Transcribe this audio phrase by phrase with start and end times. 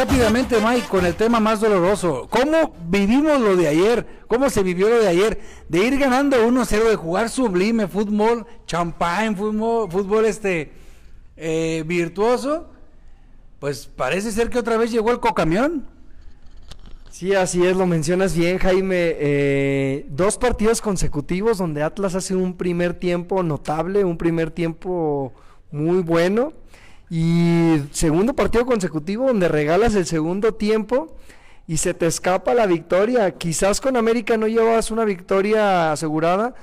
[0.00, 2.26] rápidamente, Mike, con el tema más doloroso.
[2.30, 4.06] ¿Cómo vivimos lo de ayer?
[4.28, 5.40] ¿Cómo se vivió lo de ayer?
[5.68, 10.72] De ir ganando 1-0, de jugar sublime, fútbol, champán, fútbol, fútbol este,
[11.36, 12.70] eh, virtuoso.
[13.58, 15.86] Pues parece ser que otra vez llegó el cocamión.
[17.10, 19.16] Sí, así es, lo mencionas bien, Jaime.
[19.18, 25.34] Eh, dos partidos consecutivos donde Atlas hace un primer tiempo notable, un primer tiempo
[25.70, 26.54] muy bueno.
[27.10, 31.16] Y segundo partido consecutivo donde regalas el segundo tiempo
[31.66, 33.32] y se te escapa la victoria.
[33.32, 36.54] Quizás con América no llevas una victoria asegurada,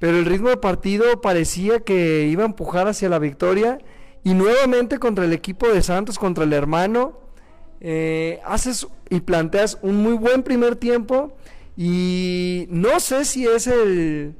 [0.00, 3.78] pero el ritmo de partido parecía que iba a empujar hacia la victoria.
[4.24, 7.20] Y nuevamente contra el equipo de Santos, contra el hermano,
[7.80, 11.36] eh, haces y planteas un muy buen primer tiempo.
[11.76, 14.34] Y no sé si es el,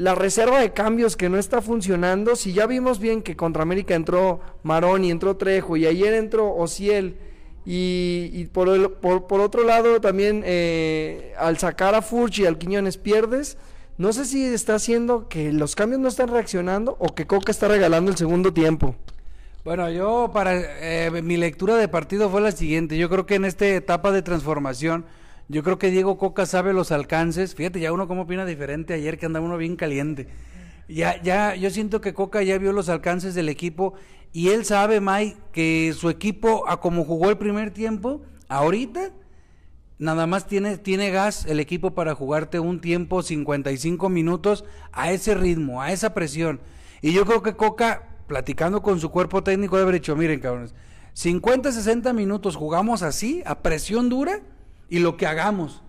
[0.00, 3.94] la reserva de cambios que no está funcionando, si ya vimos bien que contra América
[3.94, 7.18] entró Marón y entró Trejo y ayer entró Ociel
[7.66, 13.58] y, por, por, otro lado también eh, al sacar a Furchi y al Quiñones pierdes,
[13.98, 17.68] no sé si está haciendo que los cambios no están reaccionando o que Coca está
[17.68, 18.94] regalando el segundo tiempo.
[19.66, 23.44] Bueno, yo para eh, mi lectura de partido fue la siguiente, yo creo que en
[23.44, 25.04] esta etapa de transformación
[25.50, 27.56] yo creo que Diego Coca sabe los alcances.
[27.56, 30.28] Fíjate, ya uno como opina diferente ayer que anda uno bien caliente.
[30.88, 33.94] Ya, ya, yo siento que Coca ya vio los alcances del equipo
[34.32, 39.10] y él sabe, Mike, que su equipo, a como jugó el primer tiempo, ahorita
[39.98, 45.34] nada más tiene, tiene gas el equipo para jugarte un tiempo 55 minutos a ese
[45.34, 46.60] ritmo, a esa presión.
[47.02, 50.76] Y yo creo que Coca, platicando con su cuerpo técnico, debe haber dicho, miren cabrones,
[51.14, 54.42] 50, 60 minutos jugamos así, a presión dura,
[54.90, 55.82] y lo que hagamos.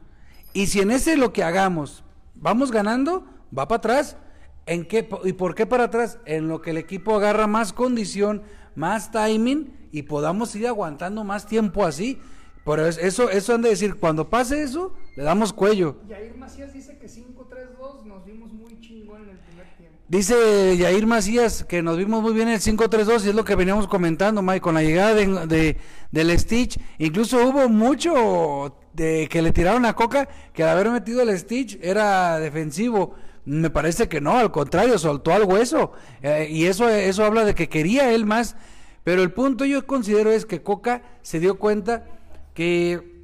[0.54, 2.04] Y si en ese lo que hagamos
[2.36, 3.26] vamos ganando,
[3.58, 4.18] va para atrás.
[4.66, 6.20] ¿En qué, ¿Y por qué para atrás?
[6.26, 8.44] En lo que el equipo agarra más condición,
[8.76, 12.20] más timing y podamos ir aguantando más tiempo así.
[12.64, 15.98] Por eso, eso han de decir, cuando pase eso, le damos cuello.
[16.08, 19.98] Yair Macías dice que 5-3-2 nos vimos muy chingón en el primer tiempo.
[20.08, 23.56] Dice Yair Macías que nos vimos muy bien en el 5-3-2 y es lo que
[23.56, 25.78] veníamos comentando, Mike, con la llegada de, de,
[26.11, 26.80] del Stitch.
[27.00, 31.80] Incluso hubo mucho de que le tiraron a Coca, que al haber metido el Stitch
[31.82, 33.16] era defensivo.
[33.46, 35.94] Me parece que no, al contrario, soltó al hueso.
[36.22, 38.56] Eh, y eso, eso habla de que quería él más.
[39.04, 42.06] Pero el punto yo considero es que Coca se dio cuenta
[42.54, 43.20] que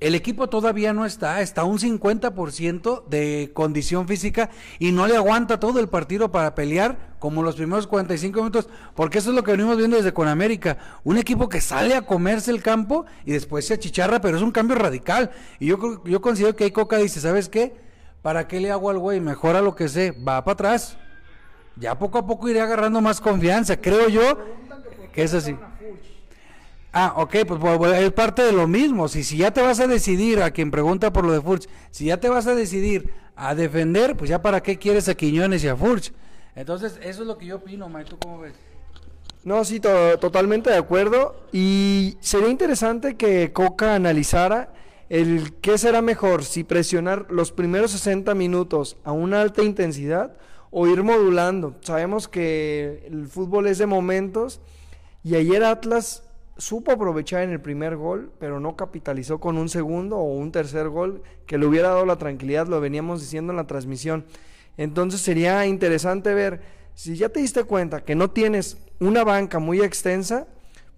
[0.00, 5.58] el equipo todavía no está, está un 50% de condición física y no le aguanta
[5.58, 9.50] todo el partido para pelear como los primeros 45 minutos, porque eso es lo que
[9.50, 13.66] venimos viendo desde con América, un equipo que sale a comerse el campo y después
[13.66, 15.30] se achicharra, pero es un cambio radical.
[15.58, 17.74] Y yo, yo considero que Coca dice, ¿sabes qué?
[18.22, 19.20] ¿Para qué le hago al güey?
[19.20, 20.96] Mejora lo que sé, va para atrás.
[21.76, 24.38] Ya poco a poco iré agarrando más confianza, creo yo
[25.12, 25.56] que es así.
[26.92, 29.08] Ah, ok, pues, pues, pues, es parte de lo mismo.
[29.08, 32.06] Si, si ya te vas a decidir, a quien pregunta por lo de Furch, si
[32.06, 35.68] ya te vas a decidir a defender, pues ya para qué quieres a Quiñones y
[35.68, 36.12] a Furch.
[36.56, 38.10] Entonces, eso es lo que yo opino, Mike.
[38.10, 38.54] ¿Tú cómo ves?
[39.44, 41.36] No, sí, totalmente de acuerdo.
[41.52, 44.72] Y sería interesante que Coca analizara
[45.08, 50.36] el qué será mejor, si presionar los primeros 60 minutos a una alta intensidad
[50.70, 51.76] o ir modulando.
[51.80, 54.60] Sabemos que el fútbol es de momentos
[55.24, 56.24] y ayer Atlas
[56.58, 60.88] supo aprovechar en el primer gol, pero no capitalizó con un segundo o un tercer
[60.88, 64.26] gol que le hubiera dado la tranquilidad, lo veníamos diciendo en la transmisión.
[64.76, 66.60] Entonces sería interesante ver,
[66.94, 70.48] si ya te diste cuenta que no tienes una banca muy extensa,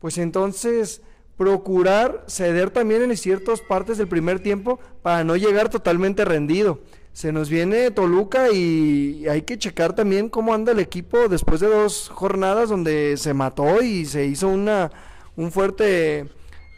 [0.00, 1.02] pues entonces
[1.36, 6.80] procurar ceder también en ciertas partes del primer tiempo para no llegar totalmente rendido.
[7.12, 11.68] Se nos viene Toluca y hay que checar también cómo anda el equipo después de
[11.68, 14.90] dos jornadas donde se mató y se hizo una
[15.40, 16.28] un fuerte...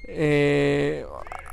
[0.05, 1.05] Eh,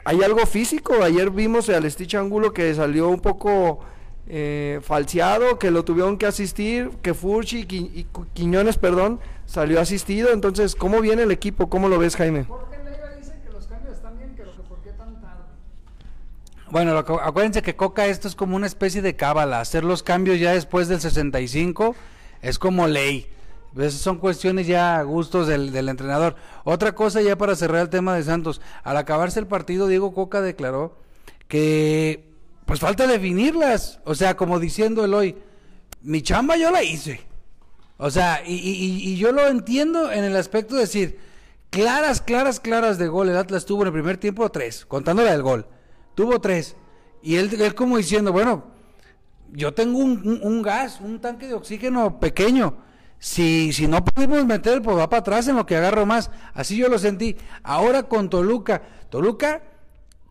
[0.06, 1.04] ¿Hay algo físico?
[1.04, 3.80] Ayer vimos al Stitch Angulo que salió un poco
[4.28, 10.32] eh, falseado, que lo tuvieron que asistir, que Furchi y Quiñones, perdón, salió asistido.
[10.32, 11.70] Entonces, ¿cómo viene el equipo?
[11.70, 12.48] ¿Cómo lo ves, Jaime?
[16.72, 20.54] Bueno, acuérdense que Coca esto es como una especie de cábala, hacer los cambios ya
[20.54, 21.96] después del 65
[22.44, 23.28] es como ley.
[23.78, 26.36] Esas son cuestiones ya gustos del, del, entrenador.
[26.64, 28.62] Otra cosa ya para cerrar el tema de Santos.
[28.84, 30.98] Al acabarse el partido, Diego Coca declaró
[31.48, 32.34] que
[32.66, 34.00] pues falta definirlas.
[34.06, 35.36] O sea, como diciendo el hoy,
[36.02, 37.22] mi chamba yo la hice.
[37.98, 41.20] O sea, y, y, yo lo entiendo en el aspecto de decir,
[41.70, 43.30] claras, claras, claras de gol.
[43.30, 45.68] El Atlas tuvo en el primer tiempo tres, contándola del gol.
[46.16, 46.76] Tuvo tres.
[47.22, 48.64] Y él, él como diciendo, bueno,
[49.52, 52.89] yo tengo un, un gas, un tanque de oxígeno pequeño
[53.20, 56.32] Si, si no pudimos meter, pues va para atrás en lo que agarro más.
[56.54, 57.36] Así yo lo sentí.
[57.64, 58.82] Ahora con Toluca.
[59.10, 59.62] Toluca,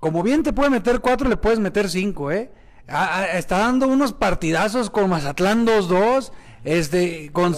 [0.00, 2.50] como bien te puede meter cuatro, le puedes meter cinco, ¿eh?
[2.88, 6.32] Ah, está dando unos partidazos con Mazatlán 2-2.
[6.64, 7.54] Este, con,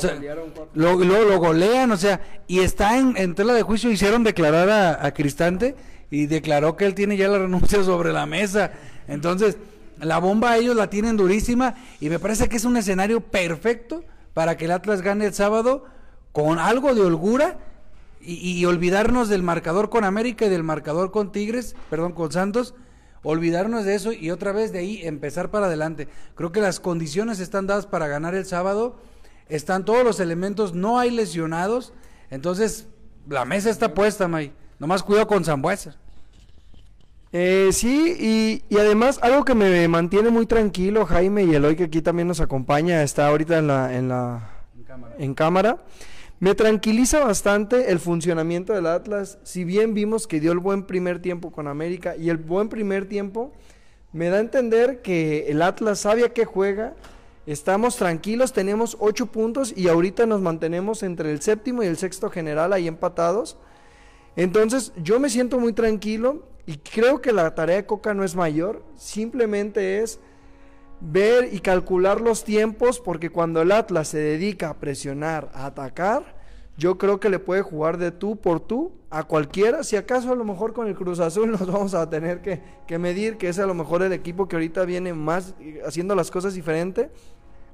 [0.74, 3.90] lo, lo, lo, golean, o sea, y está en, en tela de juicio.
[3.90, 5.74] Hicieron declarar a, a Cristante
[6.10, 8.72] y declaró que él tiene ya la renuncia sobre la mesa.
[9.08, 9.56] Entonces,
[9.98, 14.04] la bomba ellos la tienen durísima y me parece que es un escenario perfecto
[14.34, 15.84] para que el Atlas gane el sábado
[16.32, 17.58] con algo de holgura
[18.22, 22.74] y, olvidarnos del marcador con América y del marcador con Tigres, perdón, con Santos,
[23.22, 26.06] olvidarnos de eso y otra vez de ahí empezar para adelante.
[26.34, 28.96] Creo que las condiciones están dadas para ganar el sábado,
[29.48, 31.94] están todos los elementos, no hay lesionados,
[32.30, 32.88] entonces
[33.28, 34.52] la mesa está puesta, May.
[34.78, 35.96] Nomás cuidado con Zambuesa.
[37.32, 41.84] Eh, sí, y, y, además algo que me mantiene muy tranquilo, Jaime y Eloy, que
[41.84, 45.14] aquí también nos acompaña, está ahorita en la, en la En cámara.
[45.18, 45.78] en cámara.
[46.40, 49.38] Me tranquiliza bastante el funcionamiento del Atlas.
[49.44, 53.06] Si bien vimos que dio el buen primer tiempo con América y el buen primer
[53.06, 53.52] tiempo
[54.12, 56.94] me da a entender que el Atlas sabe a qué juega.
[57.46, 62.30] Estamos tranquilos, tenemos ocho puntos y ahorita nos mantenemos entre el séptimo y el sexto
[62.30, 63.58] general ahí empatados.
[64.34, 68.36] Entonces yo me siento muy tranquilo y creo que la tarea de Coca no es
[68.36, 70.20] mayor, simplemente es
[71.00, 76.36] ver y calcular los tiempos porque cuando el Atlas se dedica a presionar, a atacar,
[76.76, 79.82] yo creo que le puede jugar de tú por tú a cualquiera.
[79.82, 82.98] Si acaso a lo mejor con el Cruz Azul nos vamos a tener que, que
[82.98, 86.54] medir, que es a lo mejor el equipo que ahorita viene más haciendo las cosas
[86.54, 87.10] diferente.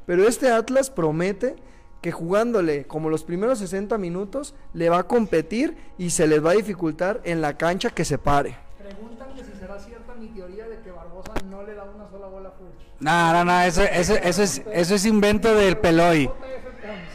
[0.07, 1.57] Pero este Atlas promete
[2.01, 6.53] que jugándole como los primeros 60 minutos le va a competir y se les va
[6.53, 8.65] a dificultar en la cancha que se pare.
[8.87, 12.29] Preguntan que si será cierta mi teoría de que Barbosa no le da una sola
[12.29, 12.87] bola a Furch.
[13.01, 16.31] No, no, no, eso, eso, eso, es, eso es invento del Peloy.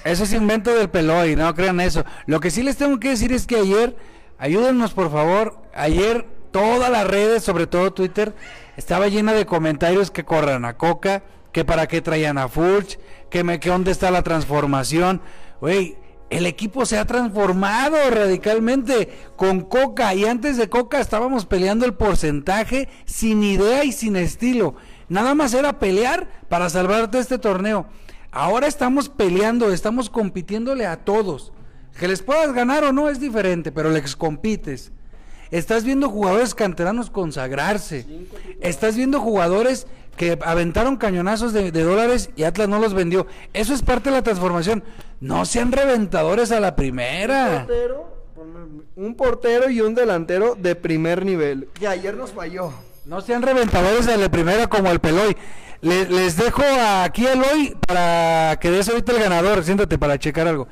[0.04, 2.04] Eso es invento del Peloy, no crean eso.
[2.26, 3.96] Lo que sí les tengo que decir es que ayer,
[4.38, 8.34] ayúdennos por favor, ayer todas las redes, sobre todo Twitter,
[8.76, 11.24] estaba llena de comentarios que corran a Coca,
[11.54, 15.22] que para qué traían a Furch, que, me, que dónde está la transformación.
[15.62, 15.96] Güey,
[16.32, 21.94] el equipo se ha transformado radicalmente con Coca y antes de Coca estábamos peleando el
[21.94, 24.76] porcentaje sin idea y sin estilo.
[25.10, 27.86] Nada más era pelear para salvarte este torneo.
[28.32, 31.52] Ahora estamos peleando, estamos compitiéndole a todos.
[32.00, 34.94] Que les puedas ganar o no es diferente, pero les compites.
[35.52, 38.06] Estás viendo jugadores canteranos consagrarse.
[38.62, 39.86] Estás viendo jugadores
[40.16, 43.28] que aventaron cañonazos de, de, dólares y Atlas no los vendió.
[43.54, 44.84] Eso es parte de la transformación.
[45.20, 47.48] No sean reventadores a la primera.
[47.48, 48.18] Un portero,
[48.96, 51.70] un portero y un delantero de primer nivel.
[51.74, 52.72] Que ayer nos falló.
[53.06, 55.36] No sean reventadores a la primera como el Peloy.
[55.82, 56.62] Les, les dejo
[57.04, 59.64] aquí a Eloy para que des ahorita el ganador.
[59.64, 60.68] Siéntate para checar algo.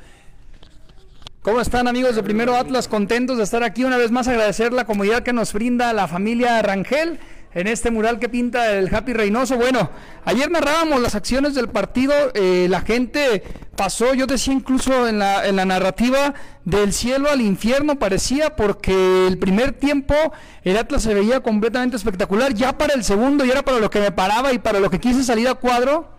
[1.42, 2.86] ¿Cómo están amigos de Primero Atlas?
[2.86, 6.60] Contentos de estar aquí una vez más, agradecer la comodidad que nos brinda la familia
[6.60, 7.18] Rangel
[7.54, 9.56] en este mural que pinta el Happy Reynoso.
[9.56, 9.90] Bueno,
[10.24, 13.42] ayer narrábamos las acciones del partido, eh, la gente
[13.76, 19.26] pasó, yo decía incluso en la, en la narrativa, del cielo al infierno parecía, porque
[19.26, 20.14] el primer tiempo
[20.62, 24.00] el Atlas se veía completamente espectacular, ya para el segundo, y era para lo que
[24.00, 26.10] me paraba y para lo que quise salir a cuadro.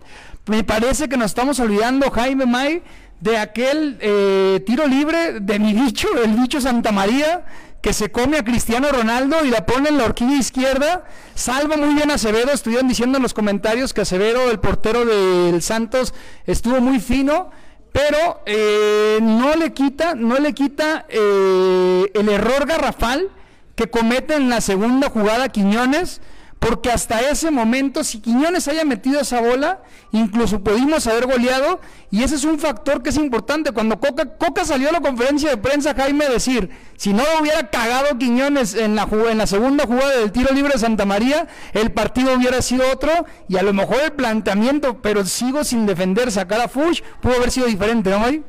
[0.48, 2.82] Me parece que nos estamos olvidando, Jaime May,
[3.20, 7.46] de aquel eh, tiro libre de mi bicho, el bicho Santa María,
[7.82, 11.04] que se come a Cristiano Ronaldo y la pone en la horquilla izquierda.
[11.34, 12.52] Salva muy bien a Acevedo.
[12.52, 16.14] Estuvieron diciendo en los comentarios que Acevedo, el portero del Santos,
[16.46, 17.50] estuvo muy fino.
[17.92, 23.30] Pero eh, no le quita, no le quita eh, el error garrafal
[23.76, 26.22] que comete en la segunda jugada Quiñones
[26.62, 31.80] porque hasta ese momento, si Quiñones haya metido esa bola, incluso pudimos haber goleado,
[32.12, 33.72] y ese es un factor que es importante.
[33.72, 38.16] Cuando Coca, Coca salió a la conferencia de prensa, Jaime, decir, si no hubiera cagado
[38.20, 42.36] Quiñones en la, en la segunda jugada del tiro libre de Santa María, el partido
[42.36, 46.68] hubiera sido otro, y a lo mejor el planteamiento, pero sigo sin defender, sacar a
[46.68, 48.44] Fush, pudo haber sido diferente, ¿no, May?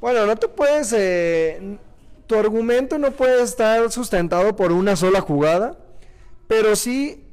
[0.00, 0.94] Bueno, no te puedes...
[0.96, 1.76] Eh,
[2.26, 5.76] tu argumento no puede estar sustentado por una sola jugada
[6.48, 7.24] pero sí,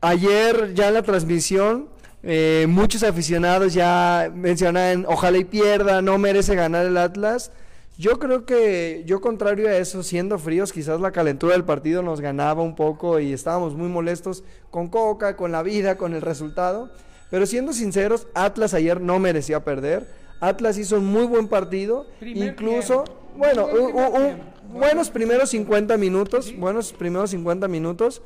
[0.00, 1.88] ayer ya en la transmisión,
[2.22, 7.50] eh, muchos aficionados ya mencionan, ojalá y pierda, no merece ganar el Atlas.
[7.98, 12.20] Yo creo que, yo contrario a eso, siendo fríos, quizás la calentura del partido nos
[12.20, 16.90] ganaba un poco y estábamos muy molestos con Coca, con la vida, con el resultado.
[17.30, 20.08] Pero siendo sinceros, Atlas ayer no merecía perder.
[20.40, 23.22] Atlas hizo un muy buen partido, Primer incluso, tiempo.
[23.36, 24.44] bueno, tiempo.
[24.72, 28.22] buenos primeros 50 minutos, buenos primeros 50 minutos.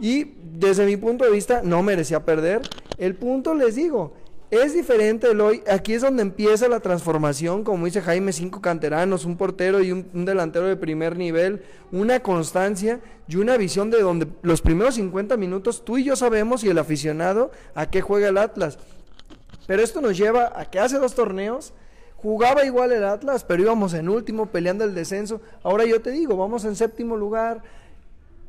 [0.00, 2.62] Y desde mi punto de vista no merecía perder.
[2.98, 4.14] El punto les digo,
[4.50, 5.62] Es diferente el hoy.
[5.70, 10.08] Aquí es donde empieza la transformación, como dice Jaime, cinco canteranos, un portero y un,
[10.14, 11.62] un delantero de primer nivel,
[11.92, 16.64] una constancia y una visión de donde los primeros 50 minutos tú y yo sabemos
[16.64, 18.78] y el aficionado a qué juega el Atlas.
[19.66, 21.74] Pero esto nos lleva a que hace dos torneos
[22.16, 25.40] jugaba igual el Atlas, pero íbamos en último peleando el descenso.
[25.62, 27.62] Ahora yo te digo, vamos en séptimo lugar,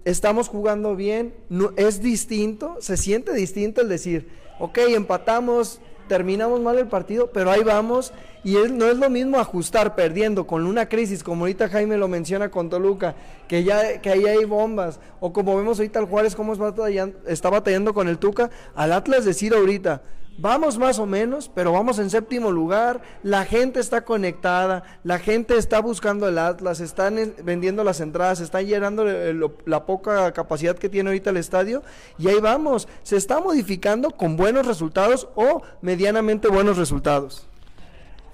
[0.06, 4.28] estamos jugando bien, no, es distinto, se siente distinto el decir,
[4.60, 8.12] ok, empatamos, terminamos mal el partido, pero ahí vamos.
[8.44, 12.08] Y es, no es lo mismo ajustar perdiendo con una crisis, como ahorita Jaime lo
[12.08, 13.16] menciona con Toluca,
[13.48, 17.18] que ya que ahí hay bombas, o como vemos ahorita al Juárez cómo está batallando,
[17.28, 20.02] está batallando con el Tuca, al Atlas decir ahorita,
[20.42, 23.02] Vamos más o menos, pero vamos en séptimo lugar.
[23.24, 28.40] La gente está conectada, la gente está buscando el Atlas, están en- vendiendo las entradas,
[28.40, 31.84] están llenando lo- la poca capacidad que tiene ahorita el estadio.
[32.18, 37.46] Y ahí vamos, se está modificando con buenos resultados o medianamente buenos resultados.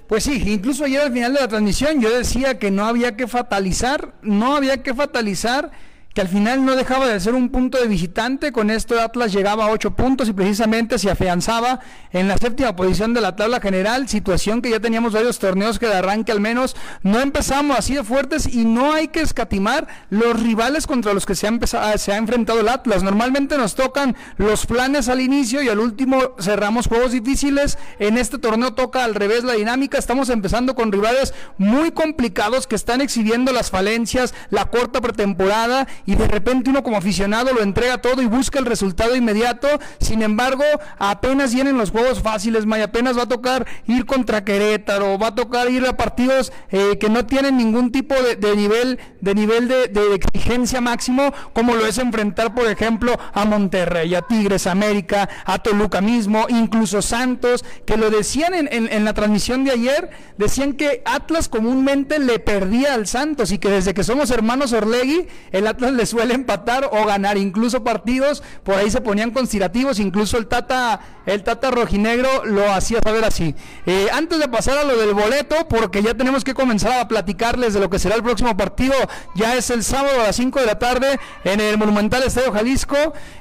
[0.06, 3.26] Pues sí, incluso ayer al final de la transmisión yo decía que no había que
[3.26, 5.72] fatalizar, no había que fatalizar,
[6.16, 9.66] que al final no dejaba de ser un punto de visitante, con esto Atlas llegaba
[9.66, 11.80] a ocho puntos y precisamente se afianzaba
[12.10, 15.86] en la séptima posición de la tabla general, situación que ya teníamos varios torneos que
[15.86, 16.74] de arranque al menos.
[17.02, 21.34] No empezamos así de fuertes y no hay que escatimar los rivales contra los que
[21.34, 23.02] se ha, empezado, se ha enfrentado el Atlas.
[23.02, 28.38] Normalmente nos tocan los planes al inicio y al último cerramos juegos difíciles, en este
[28.38, 33.52] torneo toca al revés la dinámica, estamos empezando con rivales muy complicados que están exhibiendo
[33.52, 38.26] las falencias, la corta pretemporada y de repente uno como aficionado lo entrega todo y
[38.26, 39.68] busca el resultado inmediato.
[39.98, 40.64] Sin embargo,
[40.98, 45.34] apenas vienen los juegos fáciles, May, apenas va a tocar ir contra Querétaro, va a
[45.34, 49.88] tocar ir a partidos eh, que no tienen ningún tipo de, nivel de nivel de,
[49.88, 55.58] de exigencia máximo, como lo es enfrentar, por ejemplo, a Monterrey, a Tigres, América, a
[55.58, 61.02] Toluca mismo, incluso Santos, que lo decían en- en la transmisión de ayer, decían que
[61.04, 65.92] Atlas comúnmente le perdía al Santos y que desde que somos hermanos Orlegui, el Atlas
[65.96, 71.00] le suele empatar o ganar incluso partidos, por ahí se ponían conspirativos, incluso el Tata,
[71.26, 73.54] el Tata Rojinegro lo hacía saber así.
[73.86, 77.74] Eh, antes de pasar a lo del boleto, porque ya tenemos que comenzar a platicarles
[77.74, 78.94] de lo que será el próximo partido,
[79.34, 82.96] ya es el sábado a las 5 de la tarde en el Monumental Estadio Jalisco.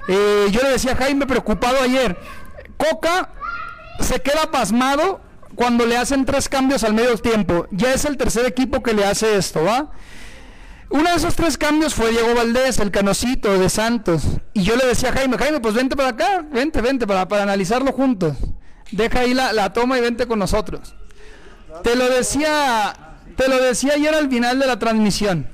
[0.08, 2.18] Eh, yo le decía a Jaime preocupado ayer,
[2.78, 3.30] Coca
[4.00, 5.22] se queda pasmado
[5.56, 7.68] cuando le hacen tres cambios al medio tiempo.
[7.72, 9.92] Ya es el tercer equipo que le hace esto, ¿va?
[10.90, 14.24] Uno de esos tres cambios fue Diego Valdés, el canocito de Santos.
[14.54, 17.44] Y yo le decía a Jaime, Jaime, pues vente para acá, vente, vente, para, para
[17.44, 18.38] analizarlo juntos.
[18.92, 20.96] Deja ahí la, la toma y vente con nosotros.
[21.84, 22.94] Te lo decía,
[23.36, 25.48] te lo decía ayer al final de la transmisión.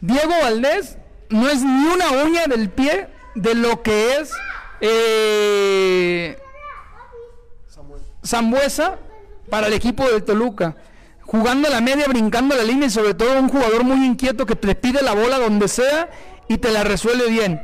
[0.00, 0.96] Diego Valdés
[1.28, 4.32] no es ni una uña del pie de lo que es
[4.80, 6.38] eh,
[8.24, 8.98] Zambuesa
[9.50, 10.76] para el equipo del Toluca.
[11.30, 14.56] Jugando a la media, brincando la línea y sobre todo un jugador muy inquieto que
[14.56, 16.10] te pide la bola donde sea
[16.48, 17.60] y te la resuelve bien.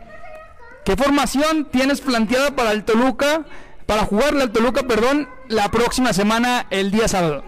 [0.84, 3.44] ¿Qué formación tienes planteada para el Toluca,
[3.84, 7.42] para jugarle al Toluca, perdón, la próxima semana, el día sábado?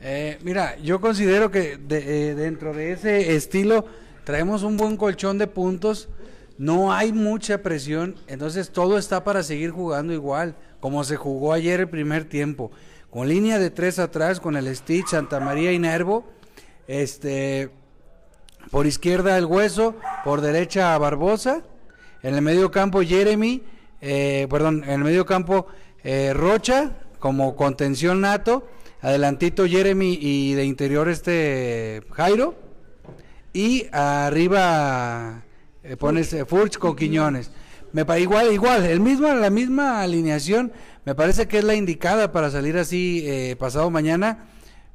[0.00, 3.84] Eh, mira, yo considero que de- eh, dentro de ese estilo
[4.24, 6.08] traemos un buen colchón de puntos,
[6.56, 11.80] no hay mucha presión, entonces todo está para seguir jugando igual, como se jugó ayer
[11.80, 12.70] el primer tiempo,
[13.16, 16.26] con línea de tres atrás, con el Stitch, Santa María y Nervo,
[16.86, 17.70] este,
[18.70, 21.62] por izquierda el Hueso, por derecha Barbosa,
[22.22, 23.62] en el medio campo Jeremy,
[24.02, 25.66] eh, perdón, en el medio campo
[26.04, 28.68] eh, Rocha como contención nato,
[29.00, 32.54] adelantito Jeremy y de interior este Jairo.
[33.54, 35.42] Y arriba
[35.82, 37.50] eh, pones Furch con Quiñones.
[37.96, 40.70] Me pa- igual, igual, el mismo, la misma alineación
[41.06, 44.48] me parece que es la indicada para salir así eh, pasado mañana.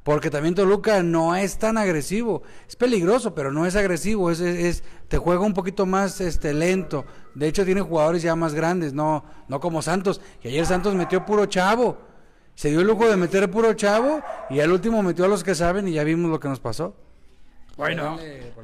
[0.04, 4.56] Porque también Toluca no es tan agresivo, es peligroso, pero no es agresivo, es, es,
[4.64, 7.04] es- te juega un poquito más este lento.
[7.34, 11.26] De hecho tiene jugadores ya más grandes, no no como Santos, que ayer Santos metió
[11.26, 11.98] puro chavo.
[12.54, 15.56] Se dio el lujo de meter puro chavo y al último metió a los que
[15.56, 16.94] saben y ya vimos lo que nos pasó.
[17.76, 18.18] Bueno,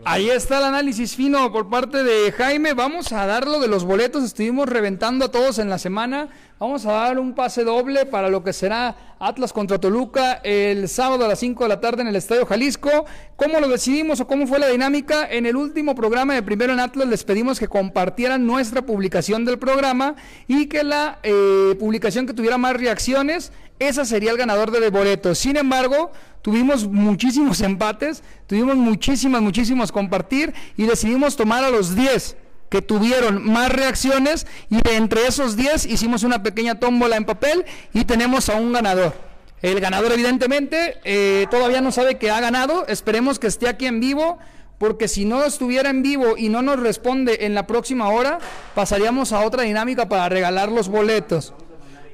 [0.04, 2.74] ahí está el análisis fino por parte de Jaime.
[2.74, 4.22] Vamos a dar lo de los boletos.
[4.22, 6.28] Estuvimos reventando a todos en la semana.
[6.58, 11.24] Vamos a dar un pase doble para lo que será Atlas contra Toluca el sábado
[11.24, 13.06] a las 5 de la tarde en el Estadio Jalisco.
[13.36, 15.26] ¿Cómo lo decidimos o cómo fue la dinámica?
[15.30, 19.58] En el último programa de Primero en Atlas les pedimos que compartieran nuestra publicación del
[19.58, 20.16] programa
[20.48, 25.35] y que la eh, publicación que tuviera más reacciones, esa sería el ganador del boleto.
[25.35, 26.11] Sin embargo,
[26.42, 32.37] tuvimos muchísimos empates, tuvimos muchísimas, muchísimos compartir y decidimos tomar a los 10
[32.68, 37.64] que tuvieron más reacciones y de entre esos 10 hicimos una pequeña tómbola en papel
[37.92, 39.14] y tenemos a un ganador.
[39.62, 44.00] El ganador evidentemente eh, todavía no sabe que ha ganado, esperemos que esté aquí en
[44.00, 44.38] vivo
[44.78, 48.38] porque si no estuviera en vivo y no nos responde en la próxima hora,
[48.75, 51.52] pasaríamos a otra dinámica para regalar los boletos.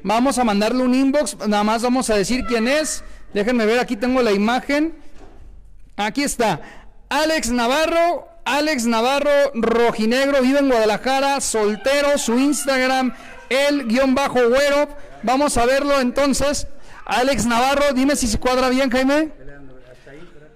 [0.05, 3.03] Vamos a mandarle un inbox, nada más vamos a decir quién es.
[3.33, 4.95] Déjenme ver, aquí tengo la imagen.
[5.97, 6.61] Aquí está.
[7.09, 13.15] Alex Navarro, Alex Navarro, rojinegro, vive en Guadalajara, soltero, su Instagram,
[13.49, 14.89] el guion bajo güero.
[15.23, 16.67] Vamos a verlo entonces.
[17.07, 19.33] Alex Navarro, dime si se cuadra bien, Jaime.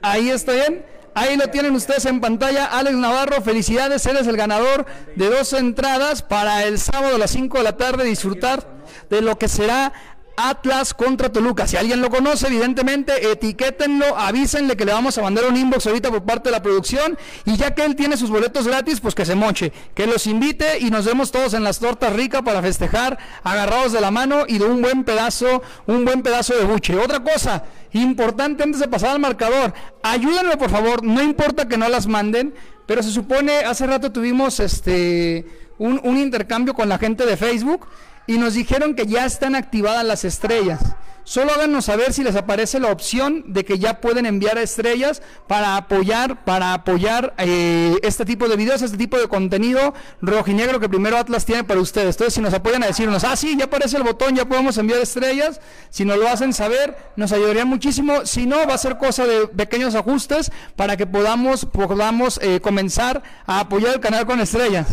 [0.03, 0.85] Ahí está bien.
[1.15, 2.67] Ahí lo tienen ustedes en pantalla.
[2.67, 4.85] Alex Navarro, felicidades, eres el ganador
[5.17, 8.78] de dos entradas para el sábado a las 5 de la tarde disfrutar
[9.11, 9.93] de lo que será
[10.39, 11.67] Atlas contra Toluca.
[11.67, 16.11] Si alguien lo conoce, evidentemente, etiquétenlo, avísenle que le vamos a mandar un inbox ahorita
[16.11, 17.19] por parte de la producción.
[17.45, 20.79] Y ya que él tiene sus boletos gratis, pues que se moche, que los invite
[20.79, 24.59] y nos vemos todos en las tortas ricas para festejar, agarrados de la mano y
[24.59, 26.97] de un buen pedazo, un buen pedazo de buche.
[26.97, 31.89] Otra cosa importante antes de pasar al marcador, ayúdenme por favor, no importa que no
[31.89, 32.55] las manden,
[32.87, 35.47] pero se supone, hace rato tuvimos este
[35.79, 37.87] un, un intercambio con la gente de Facebook
[38.29, 40.81] y nos dijeron que ya están activadas las estrellas.
[41.25, 45.77] Solo háganos saber si les aparece la opción de que ya pueden enviar estrellas para
[45.77, 49.93] apoyar, para apoyar eh, este tipo de videos, este tipo de contenido
[50.23, 52.17] rojinegro que primero Atlas tiene para ustedes.
[52.17, 55.01] Entonces, si nos apoyan a decirnos, ah, sí, ya aparece el botón, ya podemos enviar
[55.01, 58.25] estrellas, si nos lo hacen saber, nos ayudaría muchísimo.
[58.25, 63.23] Si no, va a ser cosa de pequeños ajustes para que podamos, podamos eh, comenzar
[63.47, 64.87] a apoyar el canal con estrellas.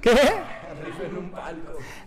[0.00, 0.12] ¿Qué?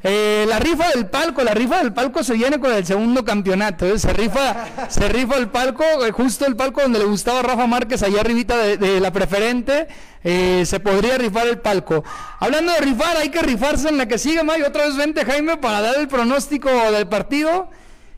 [0.02, 3.86] Eh, la rifa del palco, la rifa del palco se viene con el segundo campeonato.
[3.86, 4.00] ¿eh?
[4.00, 7.68] Se rifa, se rifa el palco, eh, justo el palco donde le gustaba a Rafa
[7.68, 9.88] Márquez, allá arribita de, la preferente.
[10.24, 12.04] Eh, se podría rifar el palco.
[12.40, 14.62] Hablando de rifar, hay que rifarse en la que sigue, May.
[14.62, 17.70] Otra vez vente, Jaime, para dar el pronóstico del partido.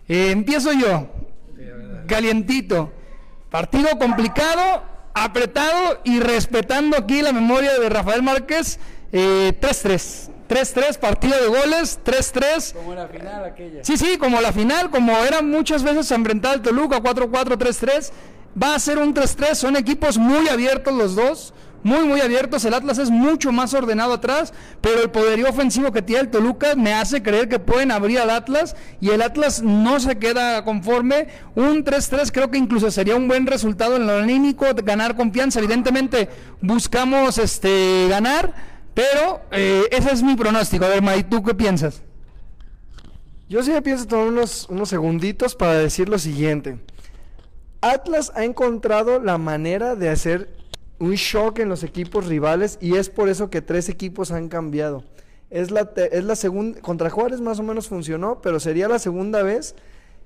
[0.08, 1.10] empiezo yo.
[2.08, 2.92] Calientito.
[3.50, 8.80] Partido complicado, apretado y respetando aquí la memoria de Rafael Márquez.
[9.12, 10.31] 3-3.
[10.52, 12.74] 3-3, partido de goles, 3-3.
[12.74, 13.86] Como la final aquella.
[13.86, 18.12] Sí, sí, como la final, como era muchas veces enfrentar al Toluca, 4-4, 3-3.
[18.62, 22.66] Va a ser un 3-3, son equipos muy abiertos los dos, muy, muy abiertos.
[22.66, 26.76] El Atlas es mucho más ordenado atrás, pero el poderío ofensivo que tiene el Toluca
[26.76, 31.30] me hace creer que pueden abrir al Atlas y el Atlas no se queda conforme.
[31.56, 35.60] Un 3-3 creo que incluso sería un buen resultado en lo anímico, ganar confianza.
[35.60, 36.28] Evidentemente
[36.60, 40.86] buscamos este ganar pero eh, ese es mi pronóstico.
[40.86, 42.02] A ver, May, ¿tú qué piensas?
[43.48, 46.80] Yo sí me pienso tomar unos, unos segunditos para decir lo siguiente.
[47.82, 50.56] Atlas ha encontrado la manera de hacer
[51.00, 55.04] un shock en los equipos rivales y es por eso que tres equipos han cambiado.
[55.50, 59.44] Es la, es la segunda, contra Juárez más o menos funcionó, pero sería la segunda
[59.44, 59.76] vez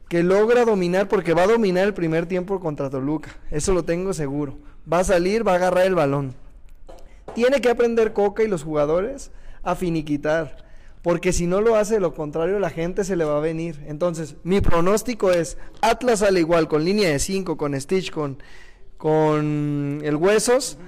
[0.10, 3.36] que logra dominar, porque va a dominar el primer tiempo contra Toluca.
[3.50, 4.58] Eso lo tengo seguro.
[4.92, 6.36] Va a salir, va a agarrar el balón
[7.36, 10.66] tiene que aprender Coca y los jugadores a finiquitar.
[11.04, 13.84] Porque si no lo hace, lo contrario, la gente se le va a venir.
[13.86, 18.42] Entonces, mi pronóstico es Atlas al igual, con línea de 5, con Stitch, con,
[18.98, 20.80] con el Huesos.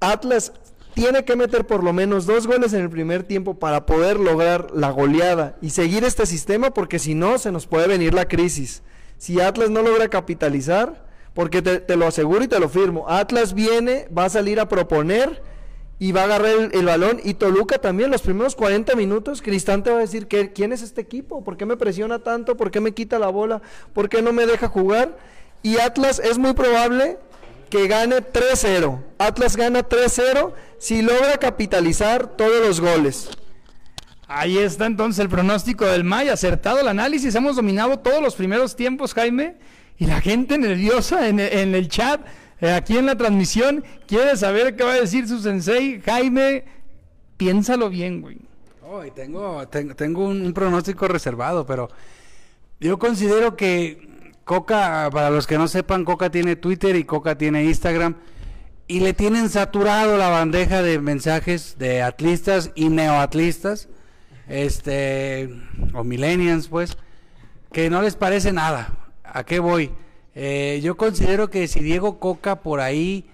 [0.00, 0.54] Atlas
[0.94, 4.70] tiene que meter por lo menos dos goles en el primer tiempo para poder lograr
[4.72, 8.82] la goleada y seguir este sistema, porque si no, se nos puede venir la crisis.
[9.18, 11.07] Si Atlas no logra capitalizar,
[11.38, 15.40] porque te, lo aseguro y te lo firmo, Atlas viene, va a salir a proponer
[16.00, 17.20] y va a agarrar el, balón.
[17.22, 20.82] Y Toluca también, los primeros 40 minutos, Cristán te va a decir, que, ¿quién es
[20.82, 21.44] este equipo?
[21.44, 22.56] ¿Por qué me presiona tanto?
[22.56, 23.62] ¿Por qué me quita la bola?
[23.92, 25.16] ¿Por qué no me deja jugar?
[25.62, 27.18] Y Atlas es muy probable
[27.70, 28.98] que gane 3-0.
[29.18, 33.30] Atlas gana 3-0 si logra capitalizar todos los goles.
[34.26, 38.74] Ahí está entonces el pronóstico del May, acertado el análisis, hemos dominado todos los primeros
[38.74, 39.54] tiempos, Jaime
[39.98, 42.20] y la gente nerviosa en, el chat,
[42.60, 46.00] eh, aquí en la transmisión, quiere saber qué va a decir su sensei.
[46.00, 46.64] Jaime,
[47.36, 48.38] piénsalo bien, güey.
[49.14, 51.88] tengo, tengo, un, pronóstico reservado, pero
[52.78, 57.64] yo considero que Coca, para los que no sepan, Coca tiene Twitter y Coca tiene
[57.64, 58.14] Instagram
[58.86, 63.88] y le tienen saturado la bandeja de mensajes de atlistas y neoatlistas,
[64.48, 65.50] este,
[65.92, 66.96] o millennials, pues,
[67.72, 69.07] que no les parece nada.
[69.32, 69.90] ¿A qué voy?
[70.34, 73.28] Eh, yo considero que si Diego Coca por ahí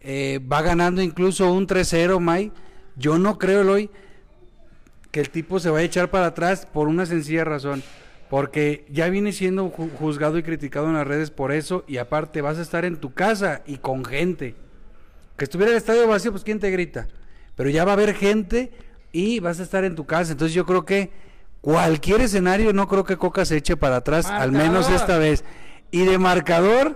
[0.00, 2.52] eh, va ganando incluso un 3-0, May,
[2.96, 3.90] yo no creo, hoy
[5.10, 7.82] que el tipo se va a echar para atrás por una sencilla razón.
[8.30, 12.58] Porque ya viene siendo juzgado y criticado en las redes por eso y aparte vas
[12.58, 14.56] a estar en tu casa y con gente.
[15.36, 17.06] Que estuviera el estadio vacío, pues ¿quién te grita?
[17.56, 18.72] pero ya va a haber gente
[19.12, 20.32] y vas a estar en tu casa.
[20.32, 21.10] Entonces yo creo que
[21.64, 25.44] cualquier escenario, no creo que Coca se eche para atrás, al menos esta vez.
[25.90, 26.94] Y de marcador,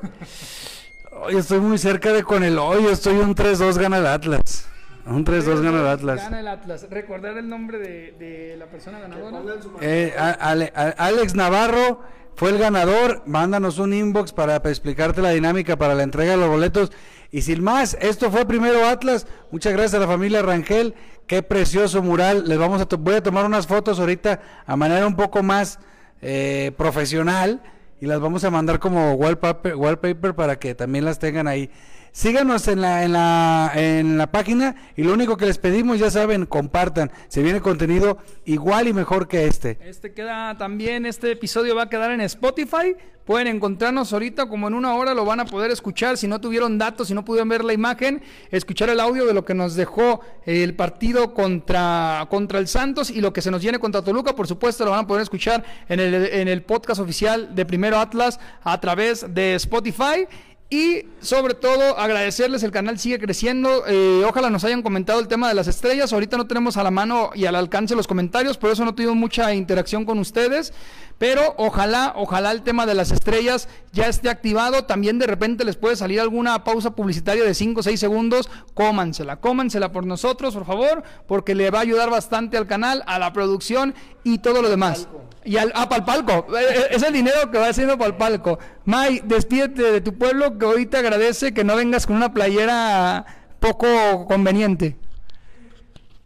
[1.22, 4.66] hoy estoy muy cerca de con el hoyo, estoy un 3-2 gana el Atlas.
[5.06, 6.20] Un 3-2 gana el Atlas.
[6.24, 6.86] Gana el Atlas.
[6.90, 9.40] Recordar el nombre de, de la persona ganadora.
[9.80, 12.02] Eh, Ale- Alex Navarro
[12.36, 13.22] fue el ganador.
[13.24, 16.92] Mándanos un inbox para explicarte la dinámica para la entrega de los boletos.
[17.30, 19.26] Y sin más, esto fue primero Atlas.
[19.50, 20.94] Muchas gracias a la familia Rangel.
[21.28, 22.44] Qué precioso mural.
[22.48, 25.78] Les vamos a voy a tomar unas fotos ahorita a manera un poco más
[26.22, 27.60] eh, profesional
[28.00, 31.70] y las vamos a mandar como wallpaper, wallpaper para que también las tengan ahí.
[32.12, 36.10] Síganos en la, en la en la página y lo único que les pedimos, ya
[36.10, 37.10] saben, compartan.
[37.28, 39.78] Se viene contenido igual y mejor que este.
[39.84, 42.96] Este queda también, este episodio va a quedar en Spotify.
[43.24, 46.16] Pueden encontrarnos ahorita como en una hora lo van a poder escuchar.
[46.16, 49.44] Si no tuvieron datos, si no pudieron ver la imagen, escuchar el audio de lo
[49.44, 53.78] que nos dejó el partido contra, contra el Santos y lo que se nos viene
[53.78, 54.34] contra Toluca.
[54.34, 57.98] Por supuesto, lo van a poder escuchar en el, en el podcast oficial de Primero
[57.98, 60.26] Atlas a través de Spotify.
[60.70, 63.84] Y sobre todo agradecerles, el canal sigue creciendo.
[63.86, 66.12] eh, ojalá nos hayan comentado el tema de las estrellas.
[66.12, 69.16] Ahorita no tenemos a la mano y al alcance los comentarios, por eso no tuvimos
[69.16, 70.74] mucha interacción con ustedes.
[71.16, 74.84] Pero ojalá, ojalá el tema de las estrellas ya esté activado.
[74.84, 78.50] También de repente les puede salir alguna pausa publicitaria de 5 o 6 segundos.
[78.74, 83.18] Cómansela, cómansela por nosotros, por favor, porque le va a ayudar bastante al canal, a
[83.18, 85.08] la producción y todo lo demás.
[85.48, 86.46] Y al, ah, para el palco.
[86.58, 88.58] Eh, eh, Es el dinero que va haciendo para el palco.
[88.84, 93.24] May, despídete de tu pueblo que hoy te agradece que no vengas con una playera
[93.58, 94.96] poco conveniente.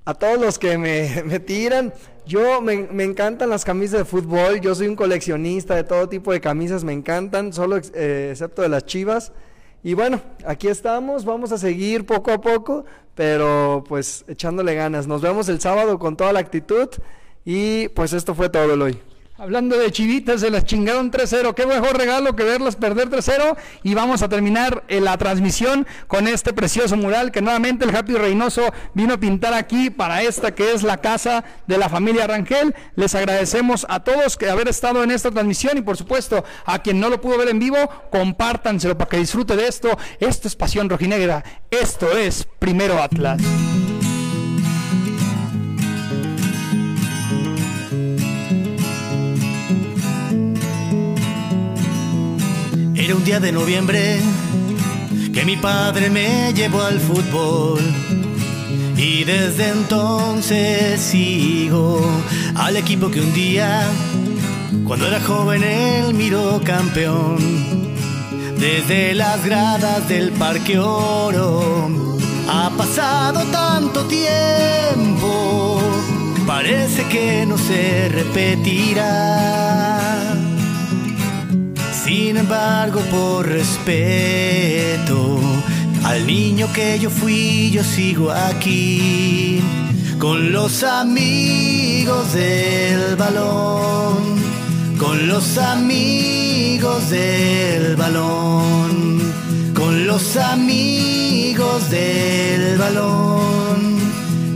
[0.05, 1.95] A todos los que me, tiran,
[2.27, 2.73] yo me,
[3.05, 6.93] encantan las camisas de fútbol, yo soy un coleccionista de todo tipo de camisas, me
[6.93, 9.31] encantan, solo eh, excepto de las chivas.
[9.85, 15.07] Y bueno, aquí estamos, vamos a seguir poco a poco, pero pues echándole ganas.
[15.07, 16.89] Nos vemos el sábado con toda la actitud
[17.45, 18.99] y pues esto fue todo el hoy.
[19.43, 21.53] Hablando de chivitas, se las chingaron 3-0.
[21.55, 23.57] Qué mejor regalo que verlas perder 3-0.
[23.83, 28.13] Y vamos a terminar eh, la transmisión con este precioso mural que nuevamente el Happy
[28.13, 32.73] Reynoso vino a pintar aquí para esta que es la casa de la familia Rangel.
[32.95, 37.01] Les agradecemos a todos que haber estado en esta transmisión y por supuesto a quien
[37.01, 37.79] no lo pudo ver en vivo,
[38.13, 39.99] compártanselo para que disfrute de esto.
[40.21, 41.43] Esto es Pasión Rojinegra.
[41.69, 43.43] Esto es Primero Atlas.
[53.15, 54.21] Un día de noviembre
[55.35, 57.81] que mi padre me llevó al fútbol.
[58.97, 62.01] Y desde entonces sigo
[62.55, 63.83] al equipo que un día,
[64.87, 67.37] cuando era joven, él miró campeón.
[68.59, 71.91] Desde las gradas del Parque Oro
[72.49, 75.81] ha pasado tanto tiempo,
[76.47, 79.83] parece que no se repetirá.
[82.15, 85.41] Sin embargo, por respeto
[86.05, 89.59] al niño que yo fui, yo sigo aquí
[90.19, 94.19] con los amigos del balón,
[94.99, 99.33] con los amigos del balón,
[99.75, 103.99] con los amigos del balón,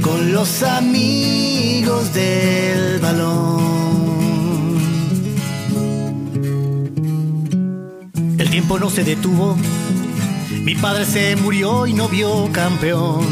[0.03, 2.66] con los amigos del balón.
[8.79, 9.57] No se detuvo.
[10.63, 13.25] Mi padre se murió y no vio campeón.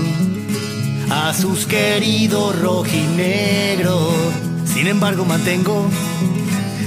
[1.10, 4.14] A sus queridos rojinegros.
[4.64, 5.88] Sin embargo, mantengo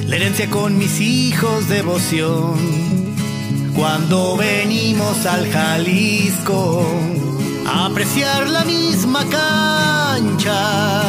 [0.07, 2.55] la herencia con mis hijos devoción.
[3.75, 6.83] Cuando venimos al Jalisco
[7.67, 11.03] a apreciar la misma cancha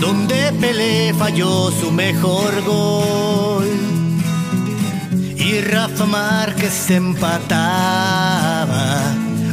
[0.00, 3.95] donde Pelé falló su mejor gol
[5.56, 7.54] y Rafa Márquez empataba.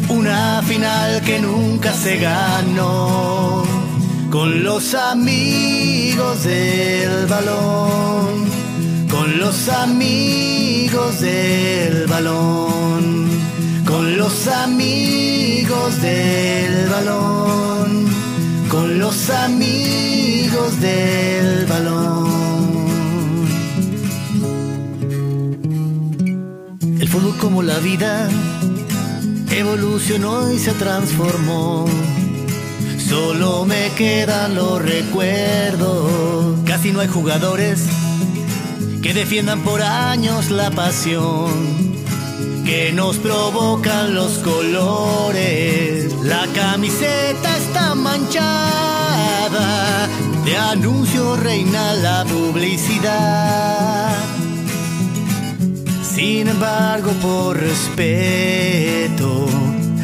[0.10, 3.64] Una final que nunca se ganó.
[4.30, 8.46] Con los amigos del balón,
[9.10, 13.30] con los amigos del balón,
[13.86, 18.08] con los amigos del balón,
[18.70, 22.23] con los amigos del balón.
[27.44, 28.30] Como la vida
[29.52, 31.86] evolucionó y se transformó.
[32.98, 36.58] Solo me quedan los recuerdos.
[36.66, 37.84] Casi no hay jugadores
[39.02, 41.52] que defiendan por años la pasión
[42.64, 46.14] que nos provocan los colores.
[46.24, 48.48] La camiseta está manchada
[50.46, 54.23] de anuncio reina la publicidad.
[56.16, 59.48] Sin embargo, por respeto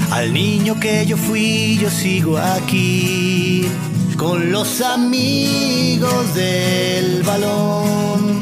[0.09, 3.67] al niño que yo fui, yo sigo aquí
[4.17, 8.41] con los amigos del balón,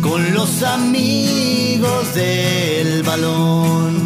[0.00, 3.96] con los amigos del balón,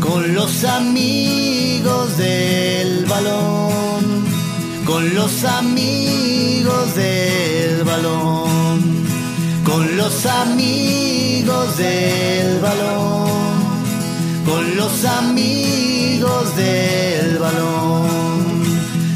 [0.00, 4.24] con los amigos del balón,
[4.86, 8.31] con los amigos del balón,
[9.72, 13.30] con los amigos del balón,
[14.44, 18.22] con los amigos del balón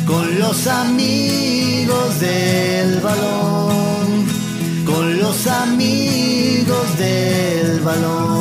[0.06, 4.26] con los amigos del balón,
[4.84, 8.35] con los amigos del balón.